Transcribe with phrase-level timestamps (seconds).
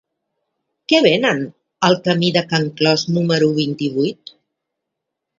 [0.91, 1.43] Què venen
[1.89, 4.33] al camí de Can Clos número vint-i-vuit?